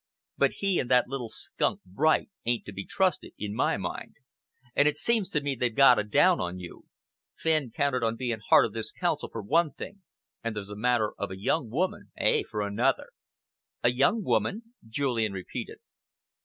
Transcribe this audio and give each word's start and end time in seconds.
But 0.35 0.53
he 0.53 0.79
and 0.79 0.89
that 0.89 1.07
little 1.07 1.29
skunk 1.29 1.81
Bright 1.85 2.31
ain't 2.47 2.65
to 2.65 2.73
be 2.73 2.85
trusted, 2.87 3.33
in 3.37 3.53
my 3.53 3.77
mind, 3.77 4.15
and 4.75 4.87
it 4.87 4.97
seems 4.97 5.29
to 5.29 5.41
me 5.41 5.53
they've 5.53 5.75
got 5.75 5.99
a 5.99 6.03
down 6.03 6.39
on 6.39 6.57
you. 6.57 6.85
Fenn 7.37 7.69
counted 7.69 8.01
on 8.01 8.15
being 8.15 8.39
heart 8.49 8.65
of 8.65 8.73
this 8.73 8.91
Council, 8.91 9.29
for 9.29 9.43
one 9.43 9.73
thing, 9.73 10.01
and 10.43 10.55
there's 10.55 10.71
a 10.71 10.75
matter 10.75 11.13
of 11.19 11.29
a 11.29 11.37
young 11.39 11.69
woman, 11.69 12.11
eh, 12.17 12.41
for 12.49 12.63
another?" 12.63 13.09
"A 13.83 13.91
young 13.91 14.23
woman?" 14.23 14.73
Julian 14.89 15.33
repeated. 15.33 15.77